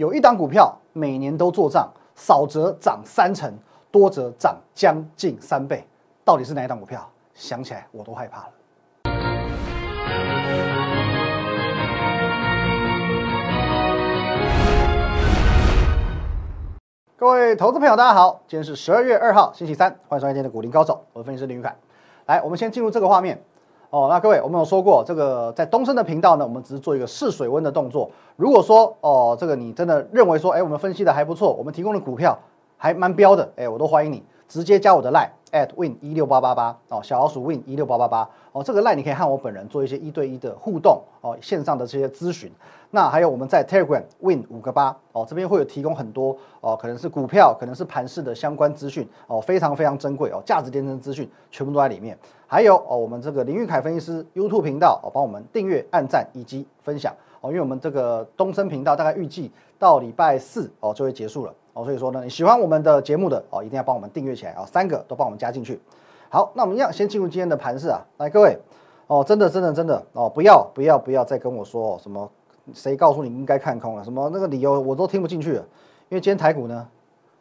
[0.00, 3.52] 有一档股票每年都做账，少则涨三成，
[3.90, 5.86] 多则涨将近三倍，
[6.24, 7.06] 到底是哪一档股票？
[7.34, 8.48] 想起来我都害怕了。
[17.18, 21.76] 各位投资朋友，大家好，今天是十二月二号，星期三，欢迎收看今天的股林高手，我是分析师林宇凯。
[22.24, 23.44] 来，我们先进入这个画面。
[23.90, 28.08] 哦，那各位，我们有说过，这个在东升的频道呢，我们只是做一个试水温的动作。
[28.36, 32.38] 如果说哦，这个你真的认为说，哎，我们分析的还不错，我们提供的股票
[32.76, 42.50] 还蛮标的，哎，我都欢迎你直接加我的 line at win 一六八八八哦，小老鼠 win 一六八八八哦，这个 line 你可以和我本人做一些一对一的互动哦，线上的这些咨询。
[42.92, 52.18] 那还有我们在 Telegram win 五个八哦，这边会有提供很多哦，可能是股票，可能是盘市的相关资讯哦，非常非常珍贵哦，价值连城资讯全部都在里面。
[52.48, 65.80] 还有哦，我们这个林玉凯分析师 YouTube 频道哦，帮我们订阅、按赞以及分享哦，因为我们这个东升频道大概预计到礼拜四哦就会结束了哦，所以说呢，你喜欢我们的节目的哦，一定要帮我们订阅起来哦，三个都帮我们加进去。
[66.28, 68.58] 好，那我们一样先进入今天的盘势啊，来各位
[69.06, 72.30] 哦，真的真的真的哦，不要不要不要再跟我说、哦、什么
[72.74, 75.64] 谁告诉你应该看空了，什么那个理由我都听不进去了，
[76.08, 76.88] 因为今天台股呢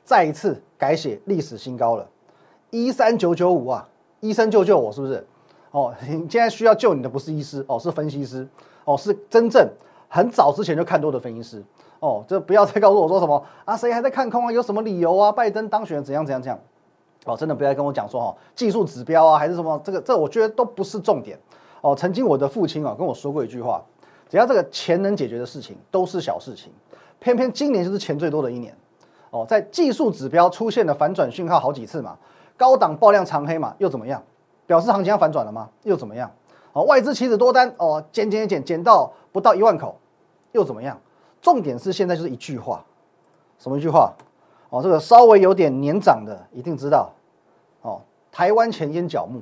[0.04, 2.08] 再一次改写历史新高了，
[2.70, 3.88] 一三九九五啊。
[4.22, 5.26] 医生救救我，是不是？
[5.72, 8.46] 哦，你现在需要救你的不是医师哦，是分析师
[8.84, 9.66] 哦，是真正
[10.10, 11.64] 很早之前就看多的分析师
[12.00, 12.24] 哦。
[12.28, 14.52] 这不要再告诉我说什么啊，谁还在看空啊？
[14.52, 15.32] 有什么理由啊？
[15.32, 16.60] 拜登当选怎样怎样怎样？
[17.26, 19.80] 哦，真的不要跟我讲说哦，技术指标啊，还是什么？
[19.84, 21.38] 这个这我觉得都不是重点
[21.82, 21.96] 哦。
[21.96, 23.84] 曾经我的父亲啊跟我说过一句话，
[24.30, 26.72] 只要这个钱能解决的事情都是小事情，
[27.20, 28.74] 偏偏今年就是钱最多的一年
[29.32, 32.18] 哦，在技术指标出现了反转讯号好几次嘛。
[32.58, 34.22] 高档爆量长黑嘛，又怎么样？
[34.66, 35.70] 表示行情要反转了吗？
[35.84, 36.30] 又怎么样？
[36.74, 39.98] 哦，外资期指多单哦，减减减减到不到一万口，
[40.52, 41.00] 又怎么样？
[41.42, 42.86] 重点是现在就是一句话，
[43.58, 44.14] 什么一句话？
[44.70, 47.12] 哦，这个稍微有点年长的一定知道，
[47.82, 48.02] 哦，
[48.32, 49.42] 台湾前烟角木，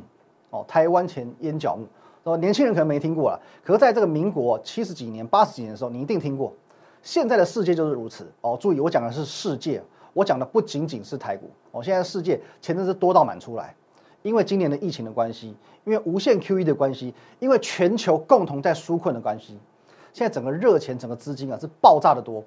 [0.50, 1.86] 哦，台湾前烟角木，
[2.24, 6.54] 哦，年轻人可能没听过了，可是在这个民国七十几年、八十几年的时候，你一定听过。
[7.02, 8.32] 现在的世界就是如此。
[8.42, 9.82] 哦，注意我讲的是世界。
[10.14, 13.76] 我讲的不仅仅是台股，哦，现在的世界钱真是多到满出来，
[14.24, 19.60] 因为今年的疫情的关系，因为无限 QE 的关系，因为全球共同在纾困的关系，
[20.18, 22.44] 现在整个热钱、整个资金啊是爆炸的多，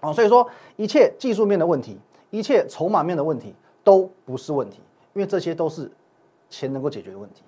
[0.00, 1.98] 哦，所以说一切技术面的问题，
[2.30, 4.80] 一切筹码面的问题都不是问题，
[5.12, 5.92] 因为这些都是
[6.48, 7.42] 钱能够解决的问题，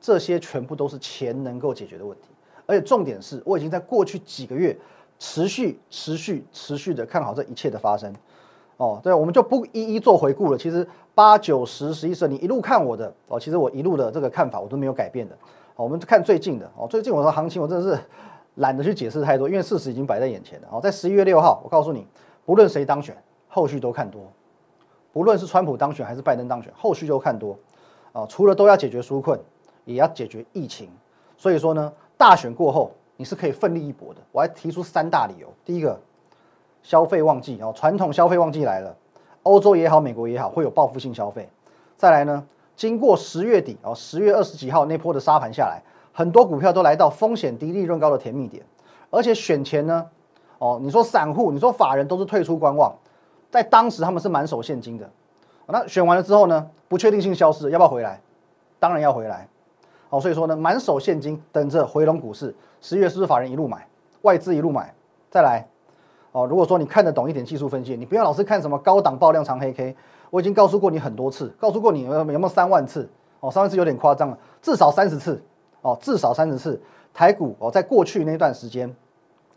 [0.00, 2.28] 这些全部都是钱能够解决的问题，
[2.66, 4.78] 而且重点是我已经在过去几个月
[5.18, 8.14] 持续、持续、持续的看好这一切的发生。
[8.76, 10.56] 哦，对，我们就不一一做回顾了。
[10.56, 15.34] 其实八九十十一十，你一路看我的哦，其实我一路的这个看法我都没有改变的。
[15.74, 18.00] 哦，我们看最近的哦，最近我的行情我真的是
[18.56, 20.68] 懒得去解释太多，因为事实已经摆在眼前了。
[20.70, 22.06] 哦，在十一月六号，我告诉你，
[22.44, 23.16] 不论谁当选，
[23.48, 24.20] 后续都看多；
[25.12, 27.58] 不论是川普当选还是拜登当选，后续都看多。
[28.12, 29.40] 啊，除了都要解决纾困，
[29.84, 30.88] 也要解决疫情。
[31.36, 34.20] 所以说呢，大选过后你是可以奋力一搏的。
[34.32, 36.00] 我还提出三大理由，第一个。
[36.82, 38.96] 消费旺季哦，传统消费旺季来了，
[39.42, 41.46] 欧洲也好，美国也好，会有报复性消费。
[41.94, 42.42] 再来呢，
[42.74, 45.82] 经过十月底哦，十月二十几号那波的沙盘下来，
[46.20, 48.62] 很多股票都来到风险低、利润高的甜蜜点。
[49.08, 50.04] 而且选前呢，
[50.58, 52.94] 哦，你说散户，你说法人都是退出观望，
[53.50, 55.08] 在当时他们是满手现金的。
[55.68, 58.20] 那选完了之后呢，不确定性消失，要不要回来？
[58.78, 59.48] 当然要回来。
[60.10, 62.54] 哦，所以说呢，满手现金等着回笼股市。
[62.82, 63.88] 十月是不是法人一路买，
[64.20, 64.94] 外资一路买？
[65.30, 65.66] 再来。
[66.32, 69.96] 哦，如果说你看得懂一点技术分析，你不要老是看什么高档爆量长黑 K，
[70.28, 73.08] 我已经告诉过你很多次，告诉过你有有没有三万次？
[73.40, 75.42] 哦，三万次有点夸张了，至少三十次。
[75.82, 76.80] 哦，至少三十次。
[77.12, 78.94] 台股哦，在过去那段时间，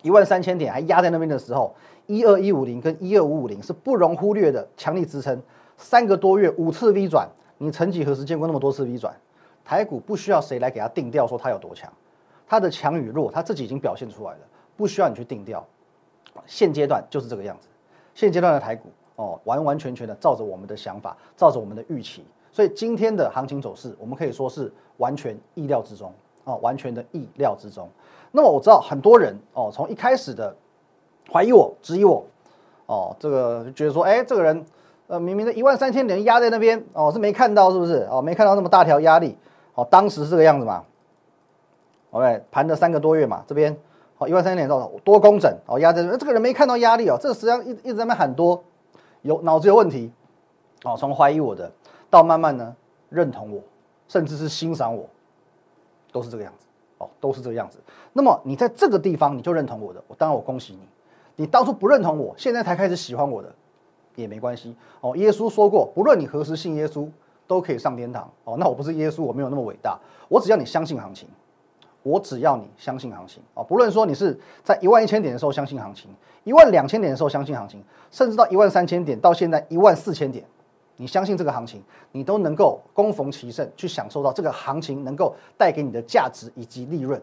[0.01, 1.75] 一万三千点还压在那边的时候，
[2.07, 5.39] 一二一五零跟一二五五零是不容忽略的强力支撑。
[5.77, 7.29] 三个多月五次 V 转，
[7.59, 9.13] 你曾几何时见过那么多次 V 转？
[9.63, 11.91] 台股不需要谁来给它定调说它有多强，
[12.47, 14.39] 它的强与弱，它自己已经表现出来了，
[14.75, 15.65] 不需要你去定调。
[16.47, 17.67] 现阶段就是这个样子，
[18.15, 26.13] 现阶段的台股哦，完完全全的照着我们的想法，照着我们的预期，所以今天的行情走势，我们可以说是完全意料之中
[26.43, 27.89] 哦，完全的意料之中。
[28.31, 30.55] 那么我知道很多人哦，从一开始的
[31.31, 32.23] 怀疑我、质疑我
[32.85, 34.63] 哦，这个觉得说，哎，这个人
[35.07, 38.07] 呃，明明的一万三千点压在那边哦，是没看到是不是？
[38.11, 39.35] 哦，没看到那么大条压力
[39.73, 40.83] 哦，当时是这个样子嘛
[42.11, 43.75] ？OK，盘了三个多月嘛，这边。
[44.19, 48.63] 哦，一万三千点多多工整哦，压在这，这个人没看到压力哦，这实际上一一直在那喊多，
[49.23, 50.11] 有脑子有问题
[50.83, 51.71] 哦，从怀疑我的
[52.13, 52.75] 到慢慢呢
[53.09, 53.59] 认同我，
[54.07, 55.09] 甚至是欣赏我，
[56.11, 56.67] 都是这个样子
[56.99, 57.79] 哦，都是这个样子。
[58.13, 60.79] 那么你在这个地方你就认同我的，我当然我恭喜你。
[61.37, 63.51] 你当初不认同我，现在才开始喜欢我的，
[64.13, 65.17] 也没关系哦。
[65.17, 67.09] 耶稣说过，不论你何时信耶稣，
[67.47, 68.57] 都可以上天堂哦。
[68.59, 71.27] 那我不是耶稣，我没有那么伟大，我只要你相信行情，
[72.03, 73.63] 我只要你相信行情哦。
[73.63, 76.11] 不论说你是在一万一千点的时候相信行情，
[76.43, 80.45] 一万两千点的时候相信行情，甚至到一万三千点，到现在一万四千点，
[81.03, 81.83] 你相信这个行情，
[82.13, 87.21] 你都能够攻逢其胜，去享受到这个行情能够带给你的价值以及利润。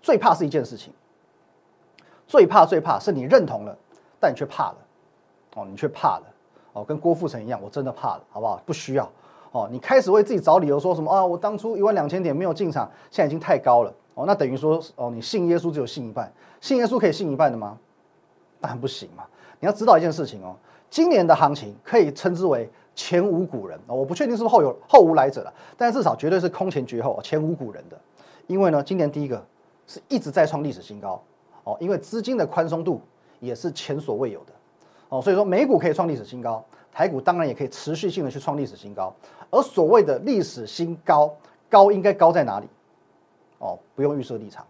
[0.00, 0.90] 最怕是一件事情。
[2.26, 3.76] 最怕最怕是你认同了，
[4.18, 4.76] 但你却怕了，
[5.54, 6.22] 哦，你却怕了，
[6.72, 8.56] 哦，跟郭富城一样，我真的怕了，好不好？
[8.64, 9.06] 不需要，
[9.52, 11.22] 哦，你开始为自己找理由，说什么啊？
[11.22, 17.76] 我当初一万两千点没有进场，现在已经太高了，哦，那等于说，哦，你信耶稣只有信一半，信耶稣可以信一半的吗？
[18.62, 19.26] 当然不行嘛！
[19.58, 20.56] 你要知道一件事情哦，
[20.88, 27.98] 今年的行情可以称之为前无古人啊，我不确定是不是后有后无来者了，但至少绝对是空前绝后，前无古人的，
[28.46, 29.44] 因为呢，今年第一个
[29.86, 31.22] 是一直在创历史新高。
[31.62, 33.02] 哦，因为资金的宽松度
[33.38, 34.52] 也是前所未有的，
[35.10, 39.14] 哦，所以说美股可以创历史新高，台股当然也可以持续性的去创历史新高。
[39.50, 41.30] 而所谓的历史新高，
[41.68, 42.66] 高应该高在哪里？
[43.58, 44.66] 哦，不用预设立场，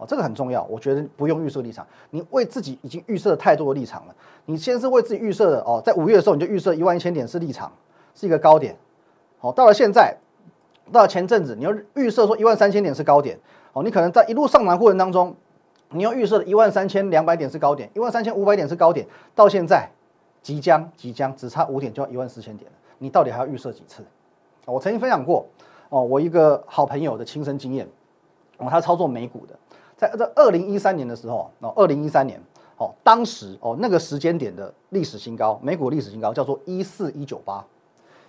[0.00, 0.64] 哦，这个很重要。
[0.64, 4.14] 我觉得不用预设立场，你为自己已经预设太多的立场了。
[4.46, 7.70] 你先是为自己预设的哦，在五月的时候你就预设一万一千点是立场，
[8.14, 8.74] 是一个高点。
[9.40, 10.16] 哦，到了现在，
[10.90, 13.38] 到了前阵子，你要预设说一万三千点是高点，
[13.74, 15.36] 哦，你可能在一路上涨过程当中。
[15.92, 19.04] 你要预设的一万三千两百点是高点，一万三千五百点是高点，
[19.34, 19.90] 到现在
[20.40, 24.04] 即将即将只差五点就要一万四千点了，你到底还要预设几次？
[24.66, 25.44] 我曾经分享过
[25.88, 27.88] 哦，我一个好朋友的亲身经验
[28.58, 29.58] 哦，他操作美股的，
[30.00, 32.40] 在在二零一三年的时候哦，二零一三年
[32.78, 37.62] 哦，当时哦那个时间点的历史新高，美股历史新高叫做一四一九八，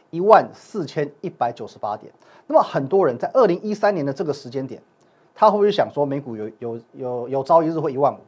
[0.10, 2.12] 一万四千一百九十八点。
[2.48, 4.82] 那么很多人在二零一三年的这个时间点。
[5.34, 8.20] 他会不会想说美股有有有有朝一日会一万五，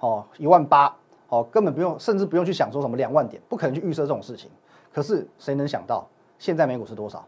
[0.00, 0.94] 哦一万八，
[1.28, 4.50] 哦根本不用，甚至不用去想说什么两万点，不可能去预设这种事情。
[4.92, 6.06] 可是谁能想到
[6.38, 7.24] 现在美股是多少？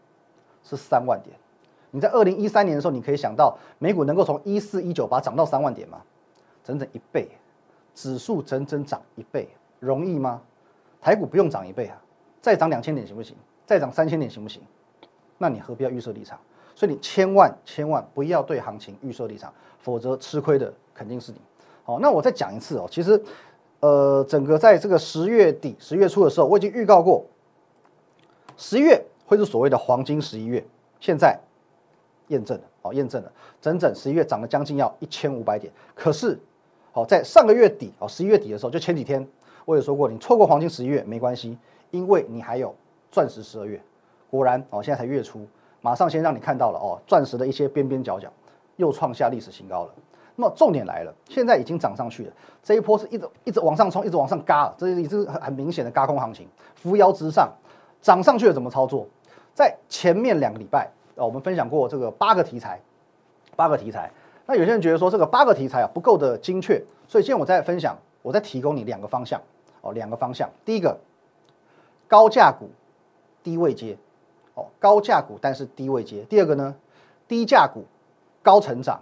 [0.63, 1.35] 是三万点。
[1.97, 6.03] 你在二零一三年的时候，你可以想到美股能够从一四一九八涨到三万点吗？
[6.63, 7.27] 整整一倍，
[7.95, 9.49] 指数整整涨一倍，
[9.81, 10.43] 容易吗？
[11.01, 11.97] 台股不用涨一倍啊，
[12.43, 13.35] 再涨两千点行不行？
[13.65, 14.61] 再涨三千点行不行？
[15.39, 16.39] 那你何必要预设立场？
[16.75, 21.41] 所以你千万千万不要对行情预设立场，否则吃亏的肯定是你。
[21.83, 23.19] 好，那我再讲一次哦，其实，
[23.81, 27.25] 呃，整个在这个十月底、十月初的时候，我已经预告过，
[28.59, 30.63] 十一月会是所谓的黄金十一月。
[30.99, 31.39] 现在
[32.29, 35.73] 验证了，哦，验证了，整整十一月涨了将近要一千五百点。
[35.95, 36.39] 可是，
[36.93, 39.27] 好，在上个月底哦，十一月底的时候，就前几天，
[39.65, 41.57] 我也说过，你错过黄金十一月没关系，
[41.91, 42.75] 因为你还有
[43.11, 43.81] 钻石十二月。
[44.31, 45.47] 果然，哦，现在才月初。
[45.83, 48.29] 马上先让你看到了哦，钻石的一些边边角角
[48.75, 49.95] 又创下历史新高了。
[50.35, 52.33] 那么重点来了，现在已经涨上去了，
[52.63, 57.49] 这一波是一直一直往上冲，一直往上嘎，这是一直很很明显的嘎空行情，扶摇直上，
[58.03, 59.07] 涨上去了怎么操作？
[59.55, 62.81] 在前面两个礼拜啊，我们分享过这个八个题材，
[63.57, 64.11] 八个题材。
[64.47, 69.41] 那有些人觉得说这个八个题材啊不够的精确，所以今天我在分享，我在提供你两个方向
[69.81, 70.49] 哦，两个方向。
[70.65, 70.97] 第一个，
[72.07, 72.71] 高价股，
[73.43, 73.97] 低位接。
[74.55, 76.23] 哦，高价股但是低位接。
[76.29, 76.75] 第二个呢，
[77.27, 77.85] 低价股
[78.43, 79.01] 高成长。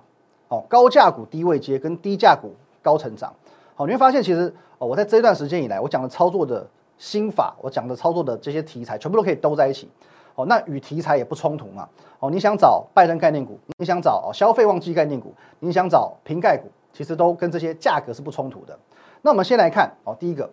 [0.49, 3.33] 哦，高价股低位接跟低价股高成长。
[3.75, 6.67] 好，你会发现其实哦，我在这一段时间以来，我讲的操作的
[6.97, 9.89] 心法，我讲的操作的这些题材，全部都可以兜在一起。
[10.35, 11.89] 哦，那与题材也不冲突嘛。
[12.19, 18.79] 哦，你想找拜登概念股，你想找消费旺季概念股，你想找瓶盖股，其实都跟这些价格是不冲突的。
[19.23, 20.51] 那我们先来看哦，第一个，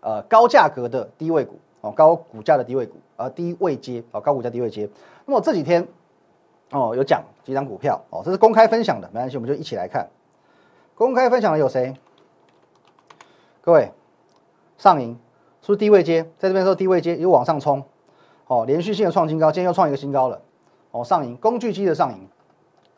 [0.00, 1.58] 呃，高价格的低位股。
[1.82, 4.88] 哦，高股价的低位股，呃低位接，哦，高股价低位接。
[5.26, 5.84] 那么这几天，
[6.70, 10.08] 哦，有讲几张股票，哦，这是公开分享的，没关系，我们就一起来看。
[10.94, 11.92] 公开分享的有谁？
[13.62, 13.90] 各位，
[14.78, 15.18] 上影
[15.60, 16.22] 是不是低位接？
[16.38, 17.82] 在这边说低位接，又往上冲，
[18.52, 20.38] 哦，连续性的创新高，今天又创一个新高了。
[20.90, 22.28] 哦，上影工具机的上影，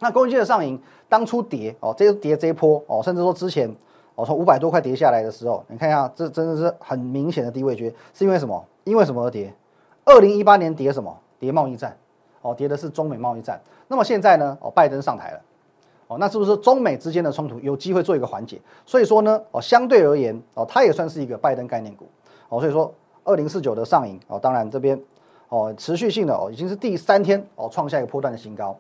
[0.01, 3.73] 那工具机的上影当初跌，哦，这跌这一波，哦，甚至说之前，
[4.17, 8.65] 哦，从五百多块跌下来的时候，你看一下，这真的是很明显的低位接，是因为什么？
[8.83, 9.55] 因为什么而跌？
[10.05, 11.17] 二零一八年跌什么？
[11.39, 11.97] 跌贸易战，
[12.43, 13.63] 哦，跌的是中美贸易战。
[13.87, 14.59] 那么现在呢？
[14.61, 15.41] 哦，拜登上台了，
[16.09, 18.61] 哦，那是不是中美之间的冲突有机会做一个缓解？
[18.85, 22.07] 所以说呢，哦，相对而言，哦，它也算是一个拜登概念股，
[22.49, 22.93] 哦，所以说
[23.23, 25.01] 二零四九的上影，哦，当然这边，
[25.49, 28.77] 哦，持续性的哦，已经是第三天哦，创下一个波段的新高。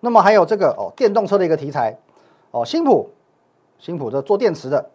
[0.00, 1.96] 那么还有这个哦，电动车的一个题材，
[2.50, 3.10] 哦，新普，
[3.78, 4.90] 新普这做电池的，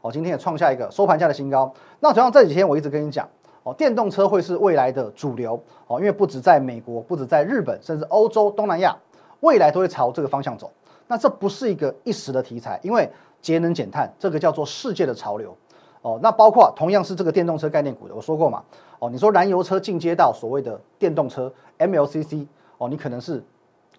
[0.00, 1.72] 哦，今天也创下一个收盘价的新高。
[2.00, 3.28] 那同样这几天我一直跟你讲。
[3.62, 8.96] 哦，电动车会是未来的主流哦，因为不止在美国，不止在日本，甚至欧洲、东南亚，
[9.40, 10.72] 未来都会朝这个方向走。
[11.08, 13.06] 那这不是一个一时的题材，因为
[13.42, 15.54] 节能减碳，这个叫做世界的潮流。
[16.02, 18.62] 哦，那包括同样是这个电动车概念股的，我说过嘛。
[18.98, 22.46] 哦，你说燃油车进阶到所谓的电动车 MLCC，
[22.78, 23.42] 哦，你可能是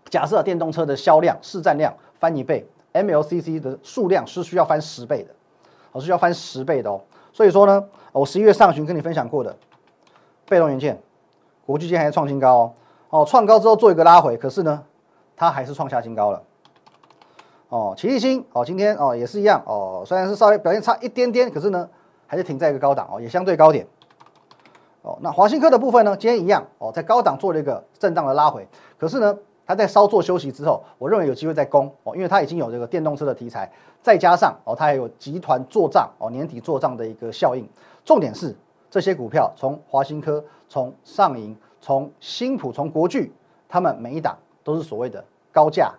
[0.09, 5.29] 假设电动车的销量市占量翻一倍，MLCC 的数量是需要翻十倍的，
[5.91, 7.01] 哦，是要翻十倍的哦。
[7.33, 9.55] 所以说呢，我十一月上旬跟你分享过的
[10.47, 11.01] 被动元件，
[11.65, 12.73] 国际间还是创新高哦。
[13.09, 14.83] 哦，创高之后做一个拉回，可是呢，
[15.35, 16.41] 它还是创下新高了。
[17.71, 21.89] 哦，奇力新哦，今天哦也是一样哦，虽然是稍微表现差一点点，可是呢
[22.27, 23.87] 还是停在一个高档哦，也相对高点。
[25.03, 28.67] 哦，那华新科的部分呢，今天一样哦，在高档做了一个震荡的拉回，
[28.99, 37.65] 可是呢，它在稍作休息之后，我认为有机会再攻哦，因为它已经有这个电动车的题材，再加上哦，它还有集团做账哦，年底做账的一个效应。
[38.03, 38.53] 重点是
[38.89, 43.31] 这些股票，从华新科、从上银、从新普、从国巨，
[43.69, 45.23] 他们每一档都是所谓的
[45.53, 45.93] 高价。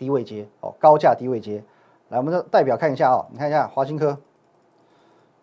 [0.00, 1.62] 低位接哦，高价低位接，
[2.08, 4.16] 来，我们的代表看一下哦，你看一下华新科，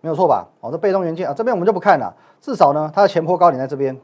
[0.02, 0.48] 没有错吧？
[0.62, 2.12] 哦，这被动元件啊，这边我们就不看了，
[2.42, 3.96] 至少呢，它的前坡高点在这边，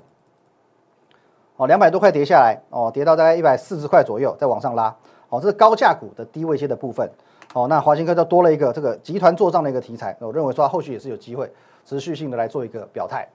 [1.55, 4.95] 哦，两百多块跌下来，哦，跌到大概一百四十块左右，再往上拉，
[5.29, 7.09] 哦，这是高价股的低位接的部分，
[7.55, 11.51] 哦，那华新科就多了一个这个集团做账的一个题材，我认为说它后续也是有机会
[11.83, 13.27] 持续性的来做一个表态。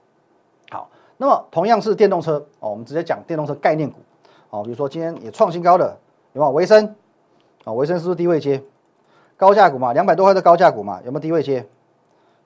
[0.71, 3.97] 好，那么同样是电动车哦，我们直接讲电动车概念股，
[4.51, 5.97] 哦，比如说今天也创新高的
[6.31, 6.51] 有没有？
[6.53, 6.95] 维生。
[7.65, 8.63] 啊，维生是不是低位接？
[9.37, 11.67] 高价股嘛，两百多块的高价股嘛，有没有低位接？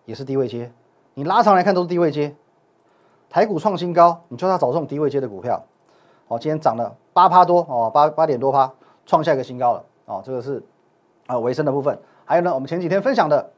[0.05, 0.71] 也是低位接。
[1.13, 2.35] 你拉长来看都是低位接。
[3.29, 5.63] 台股创新高，你就要找这种低位接的股票。
[6.27, 8.71] 哦，今天涨了八趴多哦，八八点多趴，
[9.05, 9.83] 创下一个新高了。
[10.05, 10.63] 哦，这个是
[11.25, 11.97] 啊维生的部分。
[12.25, 13.51] 还有呢，我们前几天分享的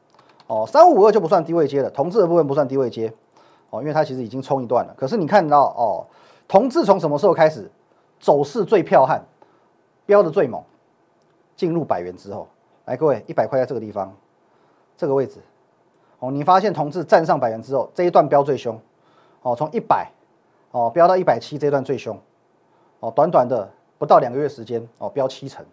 [0.46, 3.12] 哦，三五五二就不算低位接了，同质的部分不算低位接。
[3.70, 4.94] 哦，因为它其实已经冲一段了。
[4.96, 6.06] 可是你看到哦，
[6.48, 7.70] 同质从什么时候开始
[8.18, 9.22] 走势最彪悍，
[10.06, 10.62] 飙的最猛？
[11.56, 12.46] 进入百元之后，
[12.84, 14.14] 来各位，一百块在这个地方，
[14.94, 15.40] 这个位置，
[16.18, 18.78] 哦，你发现同志站上百元之后，这一段飙最凶，
[19.40, 20.10] 哦，从一百，
[20.70, 22.16] 哦，飙到一百七，这段最凶，
[23.00, 25.64] 哦，短短的不到两个月时间，哦，飙七成，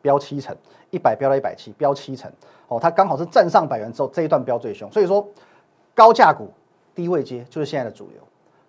[0.00, 0.56] 飙七成，
[0.90, 2.30] 一百飙到一百七，飙七成，
[2.66, 5.24] 哦，它刚好是站上百元之后，这一段飙最凶，所以说
[5.94, 6.50] 高价股
[6.94, 8.20] 低位接就是现在的主流，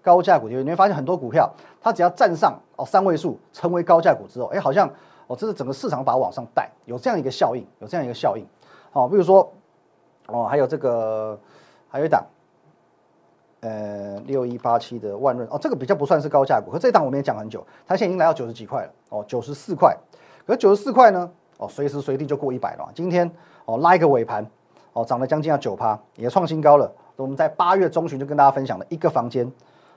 [0.04, 4.88] 高价股低位，你会发现很多股票，它只要站上哦三位数，成为高价股之后，哎，好像。
[5.28, 8.46] 哦，这是整个市场把它往上带，有这样一个效应，有这样一个效应。
[8.92, 9.52] 好，比如说，
[10.28, 11.40] 哦，还有这个，
[11.90, 12.26] 还有一档，
[13.62, 19.98] 呃，六一八七的万润，哦，这个比较不算是高价股，可这档我们也讲很久，它现在已经来到九十几块了，哦，九十四块，
[20.46, 22.90] 可九十四块呢，哦，随时随地就过一百了。
[22.94, 23.30] 今天
[23.66, 24.46] 哦拉一个尾盘，
[24.94, 26.92] 哦，涨了将近要九趴，也创新高了。
[27.16, 29.50] 我们在八月中旬就跟大家分享了一个房间，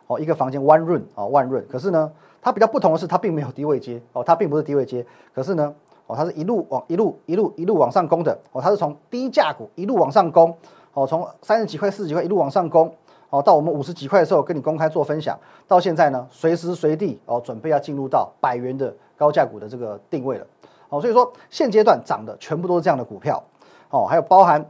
[0.06, 2.12] 哦，一个房间万润，哦，万润，可是呢。
[2.42, 5.74] 它比较不同的是，它并没有低位接哦，它并不是低位接，可是呢，
[6.06, 10.56] 哦，它是一路往一路一路一路往上攻的哦，它是从低价股一路往上攻
[10.92, 12.94] 哦，从三十几块、四十几块一路往上攻
[13.30, 15.36] 哦，到我们五十几块的时候跟你公开做分享，
[15.66, 20.46] 到现在呢，随时随地哦，准备要进入到百元的高价股的这个定位了
[20.88, 23.42] 哦，所以说现阶段涨的全部都是这样的股票
[23.90, 24.64] 哦，还有包含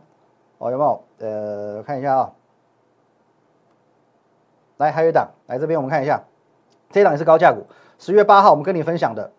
[0.57, 1.03] 哦，有没有？
[1.19, 2.33] 呃，看一下啊，
[4.79, 6.23] 来，还有一档，来这边我们看一下。
[6.91, 7.67] 这档也是高价股，
[7.99, 9.31] 十月八号我们跟你分享的，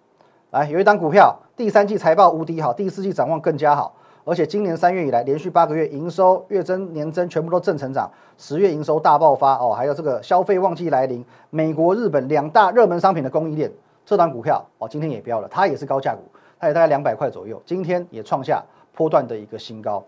[0.51, 13.72] 来有一档股票，第三季财报无敌好，第四季展望更加好，而且今年三月以来连续八个月营收月增年增全部都正成长，十月营收大爆发哦，还有这个消费旺季来临，美国、日本两大热门商品的供应链，
[14.06, 16.22] 这档股票哦今天也飙了，它也是高价股，
[16.60, 18.62] 它也大概两百块左右，今天也创下
[18.94, 20.03] 波段的一个新高。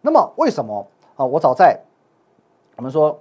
[0.00, 1.24] 那么为什么啊？
[1.24, 1.78] 我早在
[2.76, 3.20] 我们说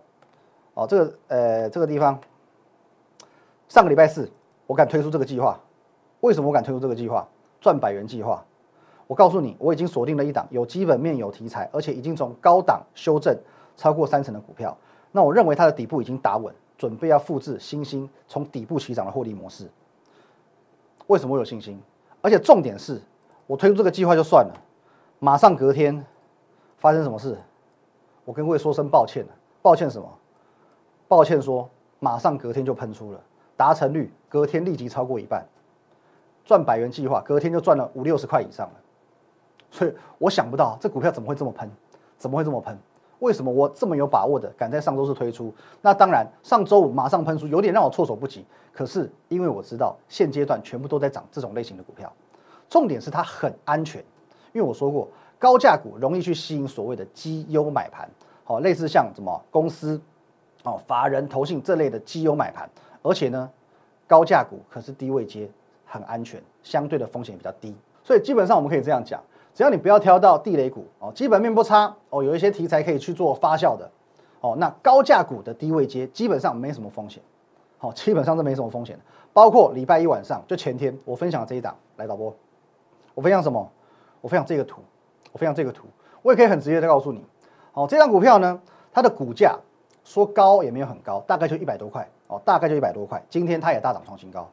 [0.82, 2.20] 哦这个呃这个地方。
[3.70, 4.30] 上个礼拜四，
[4.68, 5.58] 我敢推出这个计划。
[6.20, 7.26] 为什么我敢推出这个计划？
[7.62, 8.44] 赚百元计划。
[9.08, 13.38] 我告诉你，我已经锁定了一档有基本面、有题材，而且已经从高档修正
[13.78, 14.76] 超过三成的股票。
[15.12, 19.70] 那我认为它的底部已经打稳，准备要复制新兴从底部起涨的获利模式。
[21.08, 21.82] 为什么我有信心？
[22.22, 23.02] 而且重点是，
[23.48, 24.54] 我推出这个计划就算了，
[25.20, 26.06] 马上隔天
[26.78, 27.38] 发生什么事？
[28.26, 29.26] 我跟各位说声抱歉。
[29.62, 30.10] 抱歉什么？
[31.12, 33.20] 抱歉说，马上隔天就喷出了。
[33.58, 35.46] 达成率隔天立即超过一半，
[36.46, 38.74] 赚百元计划隔天就赚了五六十块以上了，
[39.70, 41.70] 所以我想不到这股票怎么会这么喷，
[42.18, 42.80] 怎么会这么喷？
[43.20, 45.54] 为什么我这么有把握的敢在上周四推出？
[45.82, 48.46] 那当然上周五马上喷出，有点让我措手不及。
[48.72, 52.10] 可是因为我知道现阶段全部都在涨这种类型的股票，
[52.70, 54.02] 重点是它很安全，
[54.54, 58.10] 因为我说过高价股容易去吸引所谓的绩优买盘，
[58.46, 60.02] 好，类似像什么公司
[60.64, 62.70] 哦、法人投信这类的绩优买盘。
[63.02, 63.50] 而且呢，
[64.08, 65.50] 高价股可是低位接，
[65.86, 67.76] 很安全，相对的风险比较低。
[68.04, 69.22] 所以基本上我们可以这样讲，
[69.54, 73.90] 只要你不要挑到地雷股哦，基本面不差哦，有一些题材可以去做发酵的
[74.40, 77.22] 哦，那高价股的低位接基本上没什么风险，
[77.78, 79.04] 好，基本上是没什么风险的。
[79.34, 82.36] 包括礼拜一晚上就前天我分享这一档来导播，
[83.14, 83.72] 我分享什么？
[84.20, 84.82] 我分享这个图，
[85.32, 85.88] 我分享这个图，
[86.22, 87.26] 我也可以很直接的告诉你，
[87.74, 89.58] 哦，这张股票呢，它的股价
[90.12, 94.46] 说高也没有很高，大概就一百多块哦，大概就一百多块，今天它也大涨创新高。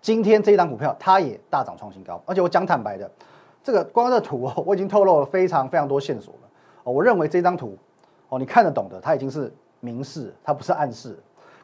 [0.00, 3.10] 今天这一档股票，它也大涨创新高，而且我讲坦白的，
[3.60, 6.48] 这个光这图哦，我已经透露了非常非常多线索了。
[6.84, 7.76] 我认为这张图
[8.28, 11.18] 哦，你看得懂的，它已经是明示，它不是暗示。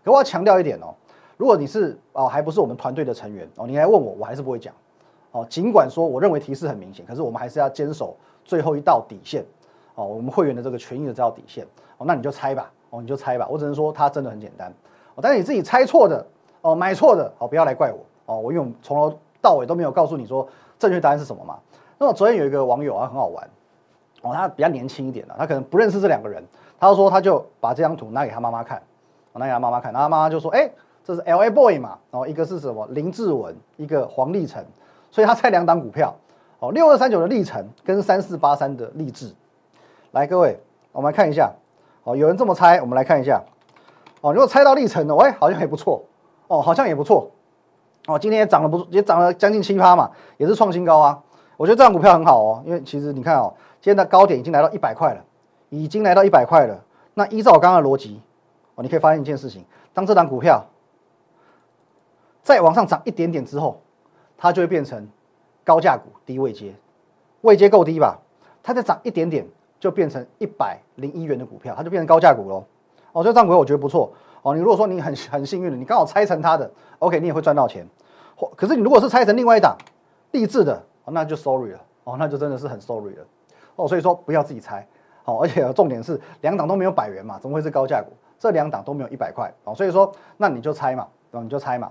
[0.05, 0.93] 可我要强调一点哦，
[1.37, 4.75] 如果你是哦，还不是我们团队的成员哦，你来问我，我还是不会讲
[5.31, 5.47] 哦。
[5.49, 9.47] 尽管说我认为提示很明显，可是我们还是要坚守最后一道底线
[9.95, 11.65] 哦，我们会员的这个权益的这道底线
[11.97, 13.47] 哦，那你就猜吧哦，你就猜吧。
[13.50, 14.73] 我只能说它真的很简单
[15.14, 16.25] 哦，但是你自己猜错的
[16.61, 17.99] 哦，买错的哦，不要来怪我。
[18.26, 20.47] 哦，我因为从头到尾都没有告诉你说
[20.78, 21.59] 正确答案是什么嘛。
[21.99, 23.49] 那么昨天有一个网友啊，很好玩，
[24.23, 26.45] 哦，他比较年轻一点的，他可能不认识这两个人，
[26.78, 28.83] 他就说他就把这张图拿给他妈妈看，
[29.33, 30.71] 拿给他妈妈看，然后他妈妈就说，哎，
[31.05, 34.62] 这是 L A Boy 嘛，然后一个是什么林志文，一个黄立成，
[35.11, 36.14] 所以他猜两档股票，
[36.59, 39.33] 哦，六二三九的历程跟三四八三的励志，
[40.11, 40.59] 来各位，
[40.93, 41.50] 我们来看一下，
[42.07, 43.43] 哦，有人这么猜，我们来看一下，
[44.21, 46.05] 哦，如果猜到历程的，喂，好像也不错，
[46.47, 47.29] 哦，好像也不错。
[48.07, 51.21] 哦，今天也涨了不，也涨了将近七趴嘛，也是创新高啊。
[51.57, 55.25] 我觉得这张股票很好哦，因为其实你看哦，今天的高点已经来到一百块了，
[55.69, 56.81] 已经来到一百块了。
[57.15, 58.21] 那依照我刚刚的逻辑，
[58.77, 60.65] 哦，你可以发现一件事情：当这张股票
[62.45, 63.81] 再往上涨一点点之后，
[64.39, 65.09] 它就会变成
[65.65, 66.73] 高价股、低位阶，
[67.41, 68.19] 位阶够低吧？
[68.63, 69.45] 它再涨一点点，
[69.78, 72.64] 就变成一百零一元的股票，它就变成高价股喽。
[73.12, 74.12] 哦，这张股票我觉得不错。
[74.42, 77.87] 哦，你如果说你很很幸运的，你刚好猜成它的，OK，你也会赚到钱。
[78.37, 79.76] 或可是你如果是猜成另外一档
[80.33, 83.25] 励志的，哦，那就 sorry 了，哦，那就真的是很 sorry 了。
[83.76, 84.87] 哦，所以说不要自己猜。
[85.25, 88.12] 哦，而且重点是两档都没有百元嘛，怎么会是高价股？
[88.38, 89.52] 这两档都没有一百块。
[89.64, 91.91] 哦，所以说那你就猜嘛，哦，你就猜嘛。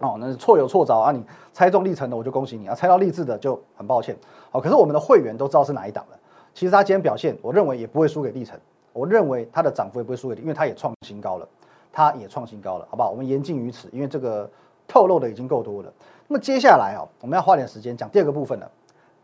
[0.00, 4.16] 哦，那错有错着啊，你猜中历程的我就恭喜你啊，猜到励志的就很抱歉。
[4.52, 6.16] 哦，可是我们的会员都知道是哪一档了。
[6.54, 8.58] 其实它今天表现，我认为也不会输给历程，
[8.92, 11.48] 我认为它的涨幅也不会输给，因为它也创新高了。
[11.92, 13.10] 它也创新高了，好不好？
[13.10, 14.48] 我们言尽于此，因为这个
[14.86, 15.92] 透露的已经够多了。
[16.28, 18.70] 那么接下来哦，我们要花点时间讲第二个部分了，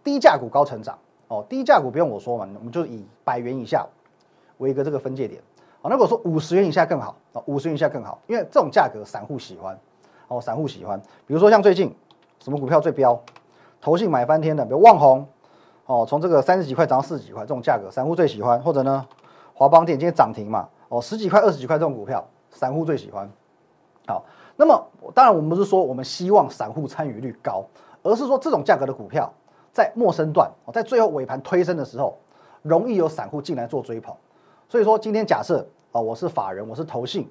[0.03, 1.47] 低价股高成长哦。
[1.49, 3.87] 低价股不用我说嘛，我们就以百元以下
[4.59, 5.41] 为一个这个分界点。
[5.81, 9.79] 哦，那如果说五十元以下更好啊，五十元以下更好，因为这种价格散户喜欢
[10.27, 11.01] 哦，散户喜欢。
[11.25, 11.95] 比如说像最近
[12.41, 13.17] 什么股票最标，
[13.81, 15.25] 投信买翻天的，比如旺宏
[15.87, 18.61] 哦，从这个三十几块涨到四十几块，这种价格散户最喜欢。
[18.61, 19.07] 或者呢，
[19.55, 22.25] 华邦电今天涨停嘛，哦，十几块、二十几块这种股票。
[22.49, 23.29] 散户最喜欢，
[24.07, 24.25] 好，
[24.57, 24.83] 那么
[25.14, 27.62] 当然我们不是说我们希望散户参与率高，
[28.03, 29.31] 而是说这种价格的股票
[29.72, 32.16] 在末升段，在最后尾盘推升的时候，
[32.62, 34.14] 容易有散户进来做追捧。
[34.70, 37.29] 所以说今天假设啊，我是法人，我是投信，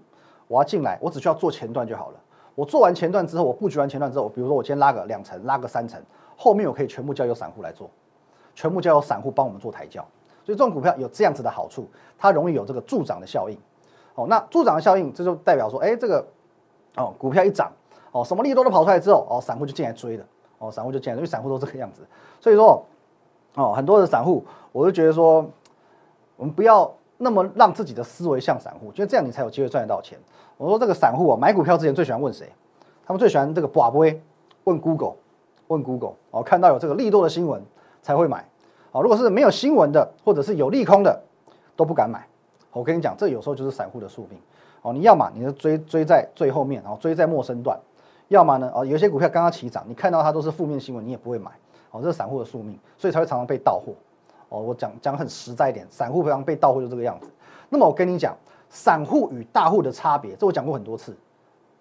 [0.47, 2.19] 我要进来，我只需要做前段就好了。
[2.53, 5.99] 我做完前段之后，我布局完前段之后，比如说我先拉个两层，拉个三层，
[6.37, 7.89] 后面我可以全部交由散户来做，
[8.55, 10.03] 全部交由散户帮我们做抬轿。
[10.43, 11.87] 所以这种股票有这样子的好处，
[12.17, 13.57] 它容易有这个助涨的效应。
[14.15, 16.25] 哦，那助涨的效应，这就代表说，哎，这个
[16.95, 17.69] 哦，股票一涨，
[18.11, 20.25] 哦，什么利多都跑出来之后，哦，散户就进来追了，
[20.57, 22.01] 哦，散户就进来，因为散户都这个样子，
[22.39, 22.85] 所以说，
[23.55, 25.45] 哦，很多的散户，我就觉得说，
[26.37, 30.17] 我们不要那么让自己的思维像散户，因为这样你才有机会赚得到钱。
[30.57, 32.49] 我说这个散户啊，买股票之前最喜欢问谁？
[33.05, 33.99] 他们最喜欢这个寡不
[34.63, 35.15] 问 Google，
[35.67, 37.61] 问 Google，哦，看到有这个利多的新闻
[38.05, 38.47] 才会买，
[38.91, 41.19] 哦，如果是没有新闻的，或者是有利空的，
[41.75, 42.27] 都不敢买。
[42.71, 44.39] 我跟你讲，这有时候就是散户的宿命
[44.83, 44.93] 哦。
[44.93, 47.75] 你要么你就追追在最后面，然后追在末升段；
[48.27, 51.49] 要么呢，哦，有些股票刚刚起涨，你看到它都是负面新闻，你也不会买
[51.89, 51.99] 哦。
[51.99, 53.93] 这是散户的宿命，所以才会常常被盗货
[54.49, 54.61] 哦。
[54.61, 57.27] 我讲讲很实在一点，散户常常被盗货就这个样子。
[57.69, 58.37] 那么我跟你讲，
[58.69, 61.17] 散户与大户的差别，这我讲过很多次。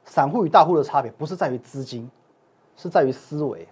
[0.07, 2.11] 散户与大户的差别不是在于资金，
[2.77, 3.69] 是在于思维，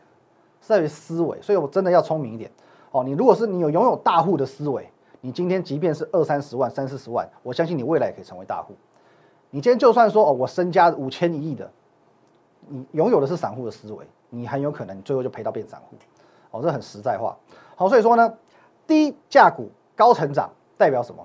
[0.62, 1.42] 在于思维。
[1.42, 2.50] 所以我真的要聪明一点
[2.90, 3.04] 哦。
[3.04, 4.88] 你如果是你有拥有大户的思维。
[5.24, 8.74] 你今天即便是二三十万、三四十万，我相信你未来也可以成为大户。
[9.50, 11.70] 你今天就算说哦，我身家五千一亿的，
[12.66, 15.96] 你拥有的是散户的思维，你很有可能最后就赔到变散户。
[16.50, 17.36] 哦，这很实在话。
[17.76, 18.34] 好，所以说呢，
[18.84, 21.24] 低价股高成长代表什么？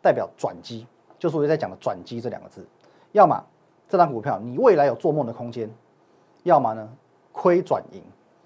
[0.00, 0.86] 代表转机，
[1.18, 2.64] 就是我在讲的转机这两个字。
[3.10, 3.44] 要么
[3.88, 5.68] 这张股票你未来有做梦的空间，
[6.44, 6.88] 要么呢
[7.32, 8.00] 亏转盈。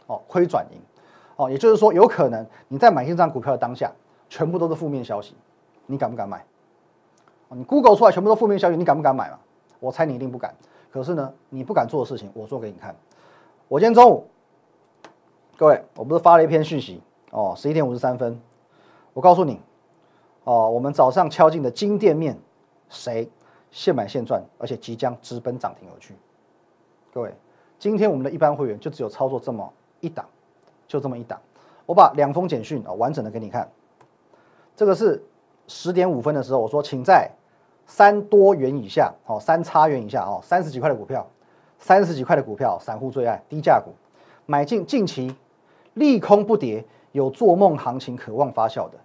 [0.08, 0.78] 哦，亏转盈。
[1.36, 3.90] 哦，也就是说有可能你在买进这张股票的当下。
[4.30, 5.34] 全部都是负面消息，
[5.86, 6.44] 你敢不敢买？
[7.48, 9.38] 你 Google 出来全部都负面消息，你敢不敢买嘛？
[9.80, 10.54] 我猜你一定不敢。
[10.90, 12.94] 可是呢，你不敢做的事情，我做给你看。
[13.68, 14.26] 我今天中午，
[15.56, 18.38] 各位，我不是发了一篇讯息哦，十一点五十三分，
[19.14, 19.62] 我告诉你，
[20.44, 22.38] 哦，我们早上敲进的金店面，
[22.90, 23.30] 谁
[23.70, 26.14] 现买现赚，而且即将直奔涨停而去。
[27.14, 27.34] 各位，
[27.78, 30.26] 今天我们的一般会员就只有操作这么一档，
[30.87, 31.40] 就这么一档。
[31.87, 33.68] 我把两封简讯啊完整的给你看，
[34.76, 35.22] 这个是
[35.66, 37.30] 十点五分的时候，我说请在
[37.87, 41.26] 三多元以下，哦，三差元以下，哦，三十几块的股票，
[41.78, 43.92] 三十几块的股票，散户最爱低价股，
[44.44, 45.34] 买进近期
[45.94, 48.98] 利空不跌，有做梦行情渴望发酵的。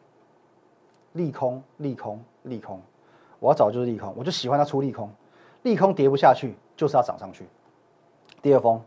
[1.14, 2.82] 利空，利空，利空，
[3.40, 5.10] 我要找就是利空，我就喜欢它出利空，
[5.62, 7.48] 利空跌不下去，就是要涨上去。
[8.42, 8.82] 第二封，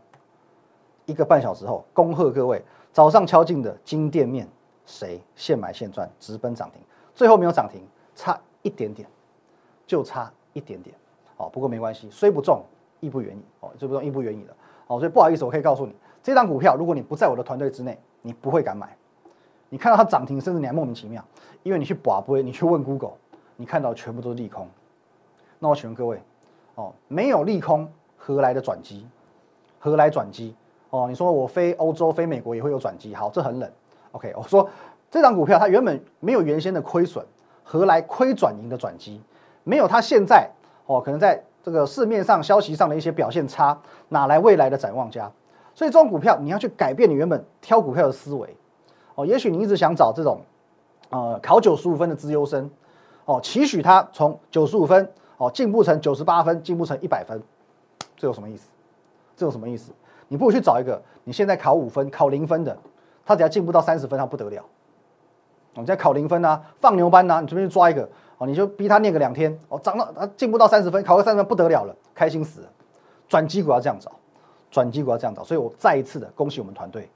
[1.07, 2.61] 一个半小时后，恭贺各位。
[2.91, 4.47] 早上敲进的金店面，
[4.85, 6.81] 谁现买现赚，直奔涨停，
[7.15, 7.81] 最后没有涨停，
[8.13, 9.07] 差一点点，
[9.85, 10.93] 就差一点点，
[11.37, 12.61] 哦，不过没关系，虽不中，
[12.99, 14.43] 亦不远矣，哦，虽不中，亦不远矣。
[14.45, 14.55] 了，
[14.87, 18.97] 哦，所以不好意思，我可以告诉你，这张股票，如果你不在我的团队之内，你不会敢买，
[19.69, 21.23] 你看到它涨停，甚至你还莫名其妙，
[21.63, 23.13] 因为你去把不你去问 Google，
[23.55, 24.67] 你看到全部都是利空，
[25.59, 26.21] 那我请问各位，
[26.75, 29.07] 哦，没有利空，何来的转机？
[29.79, 30.55] 何来转机？
[30.89, 33.69] 哦，你说我飞欧洲、飞美国也会有转机，好，这很冷。
[34.11, 34.67] OK，我说
[35.11, 37.25] 这张股票它原本没有原先的亏损，
[37.63, 39.21] 何来亏转盈的转机？
[39.63, 40.49] 没有它现在
[40.85, 43.77] 哦，可能在这个市面上消息上的一些表现差，
[44.09, 45.29] 哪来未来的展望佳？
[45.75, 48.55] 所以这种股票你要去改变你原本挑股票的思维。
[49.15, 50.39] 哦，也许你一直想找这种
[51.09, 52.69] 呃考九十五分的资优生，
[53.25, 57.41] 哦，期许他从九十五分哦进步成九十八分，进步成一百分，
[58.15, 58.69] 这有什么意思？
[59.35, 59.91] 这有什么意思？
[60.27, 62.77] 你不如去找一个你现在考五分、考零分的，
[63.25, 64.63] 他只要进步到三十分，他不得了。
[65.73, 72.67] 我们在考零分啊，放牛班呐，你随便去抓一个哦，你就逼他念个两天哦，涨到他进步到三十分，考个三十分不得了了，开心死了。
[73.27, 74.11] 转机股要这样找，
[74.71, 77.09] 转机股要这样找，所以我再一次的恭喜我们团队，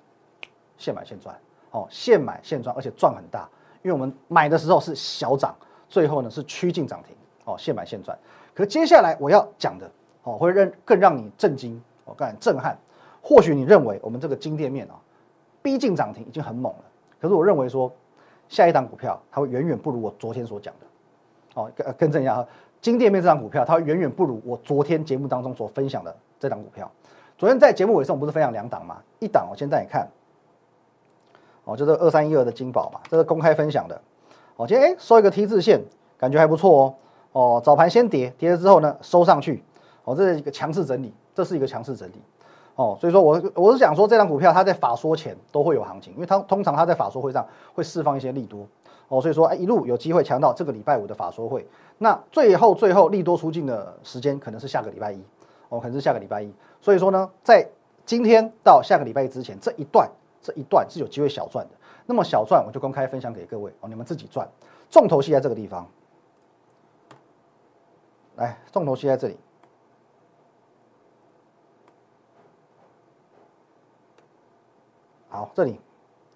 [0.78, 1.36] 现买现赚
[1.71, 3.50] 哦，现买现赚，而且赚很大，
[3.82, 5.56] 因为我们买的时候是小涨，
[5.89, 8.17] 最后呢是趋近涨停哦，现买现赚。
[8.54, 9.89] 可接下来我要讲的
[10.24, 12.78] 哦，会让更让你震惊哦，更震撼。
[13.21, 14.95] 或许你认为我们这个金店面啊，
[15.62, 16.84] 逼近涨停已经很猛了。
[17.19, 17.91] 可是我认为说，
[18.49, 20.88] 下一档股票它会远远不如我昨天所讲的。
[21.53, 22.45] 哦，更更正一下，
[22.81, 26.89] 金店面这档股票它会远远不如我昨天节目当中所分享的这档股票。
[27.38, 28.97] 昨天在节目尾声，我不是分享两档嘛？
[29.19, 30.07] 一档我现在也看，
[31.63, 34.01] 哦，就是二三一二的金宝嘛，这是公开分享的。
[34.55, 35.81] 哦，今天哎收一个 T 字线，
[36.17, 36.95] 感觉还不错哦。
[37.34, 39.63] 哦，早盘先跌，跌了之后呢收上去。
[40.03, 42.21] 哦，这是一个强势整理，这是一个强势整理。
[42.75, 48.67] 哦，所以说我我是想说，这张股票它在法说前都会有行情，因为它通常它在法说会上会释放一些利多。
[49.07, 55.21] 哦，所以说哎一路有机会强到这个礼拜五的法说会，那最后最后利多出尽的时间可能是下个礼拜一。
[55.69, 57.65] 哦，可能是下个礼拜一，所以说呢，在
[58.05, 61.71] 今天到下个礼拜一之前这一段这一段是有机会小赚的，
[62.05, 64.45] 那么小赚我就公开分享给各位哦，你们自己赚，
[64.89, 65.88] 重头戏在这个地方，
[68.36, 69.38] 来重头戏在这里。
[75.34, 75.80] 好，这里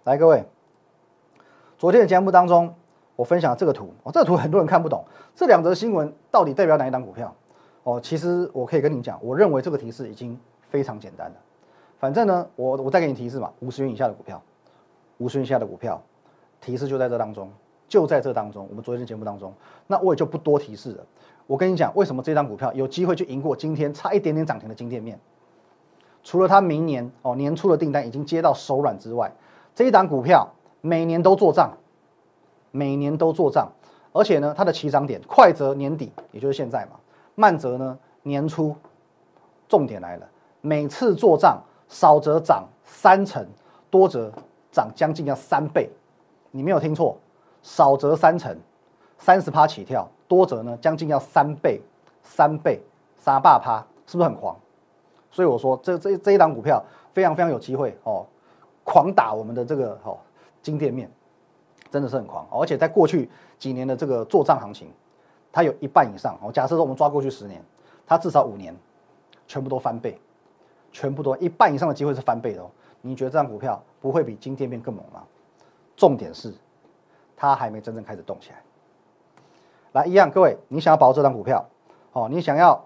[0.06, 0.46] 来各位，
[1.78, 2.74] 昨天的节目当中，
[3.18, 5.04] 我分享这个图哦，这个图很多人看不懂，
[5.36, 7.36] 这两则新闻到底代表哪一档股票？
[7.84, 11.36] 哦，其实我可以跟你讲，我认为这个提示已经非常简单了。
[12.00, 14.42] 反正呢，我我再给你提示嘛，五十元以下的股票，
[15.18, 16.02] 五十元以下的股票，
[16.62, 17.52] 提示就在这当中，
[17.90, 18.66] 就在这当中。
[18.70, 19.54] 我们昨天的节目当中，
[19.88, 21.04] 那我也就不多提示了。
[21.48, 25.20] 我跟你讲，为什么这张股票有机会去赢过今天差一点点涨停的金店面？
[26.26, 29.32] 除了它明年哦年初的订单已经接到手软之外，
[29.76, 30.46] 这一档股票
[30.82, 31.72] 每年都做账，
[32.72, 33.72] 每年都做账，
[34.12, 36.98] 而且呢，它的起涨点快则年底，也就是现在嘛，
[37.36, 38.76] 慢则呢年初。
[39.68, 40.28] 重点来了，
[40.62, 43.46] 每次做账少则涨三成，
[43.90, 44.32] 多则
[44.72, 45.90] 涨将近要三倍。
[46.52, 47.18] 你没有听错，
[47.64, 48.56] 少则三成，
[49.18, 51.82] 三十趴起跳；多则呢将近要三倍，
[52.22, 52.80] 三倍
[53.16, 54.56] 三八趴，是不是很狂？
[55.36, 58.26] 所以我说，这这这一档股票非常非常有机会哦，
[58.86, 60.18] 狂打我们的这个哦
[60.62, 61.12] 金店面，
[61.92, 64.88] 真的是很狂，而且在过去几年的这个做账行情，
[65.52, 66.50] 它有一半以上哦。
[66.50, 67.62] 假设说我们抓过去十年，
[68.08, 68.74] 它至少五年
[69.46, 70.18] 全部都翻倍，
[70.94, 72.72] 全部都一半以上的机会是翻倍的哦。
[73.02, 75.22] 你觉得这张股票不会比金店面更猛吗？
[75.98, 76.54] 重点是
[77.36, 78.62] 它还没真正开始动起来。
[79.92, 81.66] 来，一样，各位，你想要把握这张股票
[82.14, 82.85] 哦，你想要。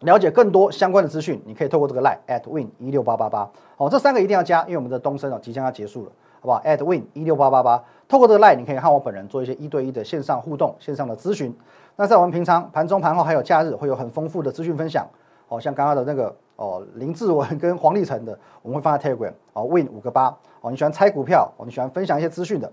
[0.00, 11.52] 了解更多相关的资讯，你可以透过这个 line at win 一六八八八，哦，这三个一定要加，因为我们的东升啊即将要结束了，好不好？at win 一六八八八，透过这个 line 你可以和我本人做一些一对一的线上互动、线上的咨询。
[11.96, 15.04] 那在我们平常盘中、盘后还有假日，会有很丰富的资讯分享，
[15.48, 20.34] 哦，像刚刚的那个哦林志文 跟黄立成的，我们会放在 Telegram 哦，Win 五个八。
[20.60, 22.72] 哦，你喜欢猜股票哦，你喜欢分享一些资讯的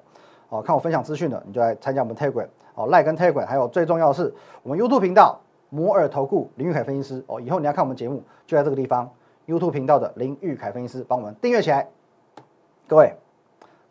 [0.50, 4.34] 哦，看我分享资讯的，你就来参加我们 Telegram 哦，赖跟 Telegram，还有最重要的是
[4.64, 9.10] 我们 YouTube 频道摩尔投顾林玉凯分析师哦，以后你要看我们节目就在这个地方
[9.48, 11.88] YouTube 频道的林玉凯分析师帮我们订阅起来，
[12.88, 13.14] 各位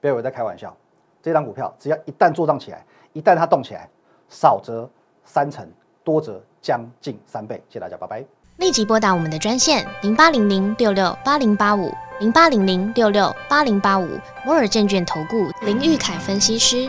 [0.01, 0.75] 不要以为在开玩笑，
[1.23, 3.89] 这张股票只要一旦做账起来，一旦它动起来，
[4.29, 4.89] 少则
[5.25, 5.69] 三成，
[6.03, 8.25] 多则将近三倍，谢谢大家，拜拜。
[8.59, 14.09] 立即拨打我们的专线零八零零六六八零八五零八零零六六八零八五
[14.45, 16.89] 摩尔证券投顾林玉凯分析师。